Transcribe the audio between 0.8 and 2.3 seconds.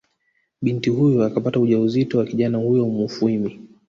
huyo akapata ujauzito wa